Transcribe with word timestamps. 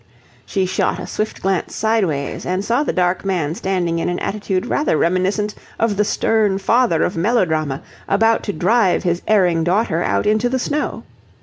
She 0.47 0.65
shot 0.65 0.97
a 0.99 1.05
swift 1.05 1.43
glance 1.43 1.75
sideways, 1.75 2.43
and 2.43 2.65
saw 2.65 2.81
the 2.81 2.91
dark 2.91 3.23
man 3.23 3.53
standing 3.53 3.99
in 3.99 4.09
an 4.09 4.17
attitude 4.17 4.65
rather 4.65 4.97
reminiscent 4.97 5.53
of 5.77 5.95
the 5.95 6.03
stern 6.03 6.57
father 6.57 7.03
of 7.03 7.15
melodrama 7.15 7.83
about 8.09 8.41
to 8.45 8.51
drive 8.53 9.03
his 9.03 9.21
erring 9.27 9.63
daughter 9.63 10.01
out 10.01 10.25
into 10.25 10.49
the 10.49 10.57
snow. 10.57 11.03